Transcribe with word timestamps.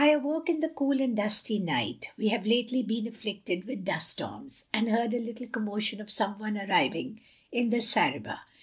awoke 0.03 0.49
in 0.49 0.61
the 0.61 0.69
cool 0.69 0.99
and 0.99 1.15
dusty 1.15 1.59
night, 1.59 2.09
{we 2.17 2.29
have 2.29 2.43
lately 2.47 2.81
been 2.81 3.05
afflicted 3.05 3.63
with 3.65 3.85
dust 3.85 4.09
storms)— 4.09 4.65
and 4.73 4.89
heard 4.89 5.13
a 5.13 5.19
little 5.19 5.45
commotion 5.45 6.01
of 6.01 6.09
some 6.09 6.33
one 6.39 6.57
arriving 6.57 7.21
in 7.51 7.69
the 7.69 7.77
zareba. 7.79 8.39